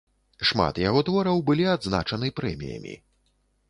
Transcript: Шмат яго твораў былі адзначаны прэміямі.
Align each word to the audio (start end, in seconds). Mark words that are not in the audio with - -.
Шмат 0.51 0.79
яго 0.85 1.03
твораў 1.11 1.45
былі 1.51 1.71
адзначаны 1.77 2.35
прэміямі. 2.43 3.01